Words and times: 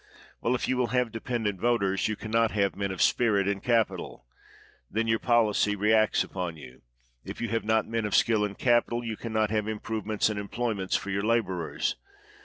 Well, 0.41 0.55
if 0.55 0.67
you 0.67 0.77
will 0.77 0.87
have 0.97 1.11
dependent 1.11 1.59
voters, 1.61 2.07
you 2.07 2.15
can 2.15 2.31
not 2.31 2.49
have 2.53 2.75
men 2.75 2.89
of 2.91 3.03
spirit 3.03 3.47
and 3.47 3.61
capital. 3.63 4.25
Then 4.89 5.05
your 5.07 5.19
policy 5.19 5.75
reacts 5.75 6.23
upon 6.23 6.57
you. 6.57 6.81
If 7.23 7.39
you 7.39 7.49
have 7.49 7.63
not 7.65 7.85
men 7.87 8.05
of 8.05 8.15
skill 8.15 8.43
and 8.43 8.57
capital, 8.57 9.03
you 9.03 9.15
can 9.15 9.31
not 9.31 9.51
have 9.51 9.67
im 9.69 9.79
provements 9.79 10.27
and 10.27 10.39
emploj'ment 10.39 10.97
for 10.97 11.11
your 11.11 11.21
laborers. 11.21 11.97